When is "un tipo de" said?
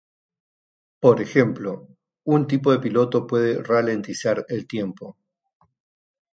2.25-2.79